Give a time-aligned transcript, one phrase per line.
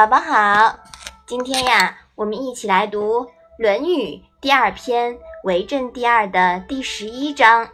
[0.00, 0.78] 宝宝好，
[1.26, 3.26] 今天呀，我们一起来读
[3.58, 5.12] 《论语》第二篇
[5.44, 7.68] 《为政第二》的第十一章。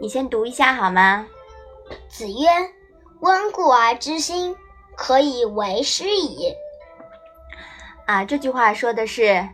[0.00, 1.26] 你先读一下好吗？
[2.08, 2.46] 子曰
[3.18, 4.54] ：“温故而知新，
[4.96, 6.54] 可以为师矣。”
[8.06, 9.48] 啊，这句话说的是，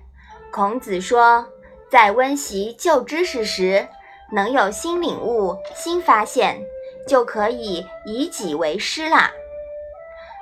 [0.53, 1.47] 孔子说，
[1.91, 3.89] 在温习旧知识时，
[4.31, 6.61] 能有新领悟、新发现，
[7.09, 9.33] 就可以以己为师啦。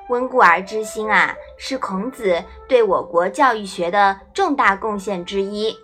[0.09, 5.77] 温故而知新啊，是孔子对我国教育学的重大贡献之一。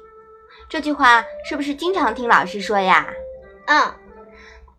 [0.69, 3.09] 这句话是不是经常听老师说呀？
[3.67, 3.95] 嗯，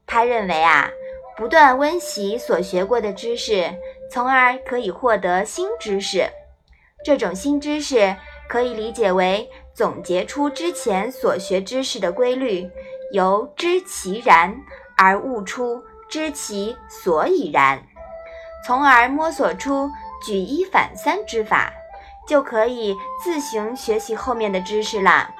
[0.05, 0.89] 他认为啊，
[1.35, 3.73] 不断温习所学过的知识，
[4.11, 6.30] 从而可以获得新知识。
[7.03, 8.16] 这种新知识
[8.47, 12.69] 可以理解为总结出之前所学知识的规律，
[13.13, 14.55] 由知其然
[14.97, 17.81] 而悟出知其所以然。
[18.65, 19.89] 从而摸索出
[20.25, 21.73] 举一反三之法，
[22.27, 25.33] 就可以自行学习后面的知识啦。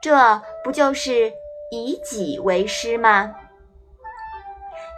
[0.00, 1.32] 这不就是
[1.70, 3.34] 以己为师吗？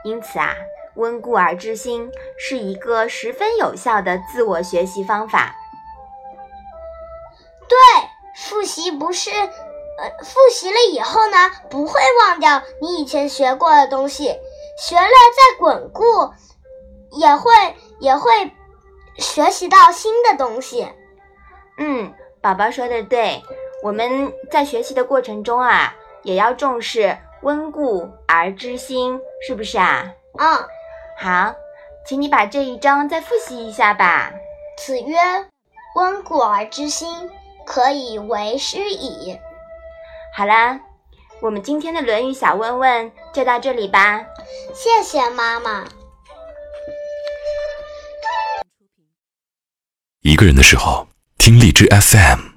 [0.04, 0.54] 因此啊，
[0.94, 5.54] 温故而知新是一个十分有效的自我学习方法。
[7.68, 7.76] 对，
[8.36, 14.24] 复习不是，呃，复习了以后呢，不会忘掉你以前学过的东西，
[14.78, 16.02] 学了再巩固。
[17.12, 17.53] 也会
[17.98, 18.53] 也会
[19.16, 20.89] 学习到新的东西。
[21.78, 23.42] 嗯，宝宝说的对，
[23.83, 30.12] 我们在学习的过程中啊，也要重视温故而知新，是不是啊？
[30.39, 30.69] 嗯，
[31.19, 31.55] 好，
[32.06, 34.33] 请你把这一章再复习一下吧。
[34.78, 35.17] 子曰
[35.97, 37.30] ：“温故而知新，
[37.67, 39.39] 可以为师矣。”
[40.36, 40.80] 好啦，
[41.42, 44.24] 我们今天的《论语》小问问就到这里吧。
[44.72, 45.84] 谢谢妈妈。
[50.31, 52.49] 一个人的时候，听荔枝 FM。